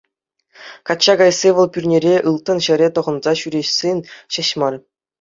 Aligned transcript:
Качча 0.87 1.13
каясси 1.19 1.49
вӑл 1.57 1.67
пӳрнере 1.77 2.15
ылтӑн 2.33 2.59
ҫӗрӗ 2.71 2.87
тӑхӑнса 2.99 3.31
ҫӳресси 3.45 3.91
ҫеҫ 4.37 4.49
мар. 4.63 4.73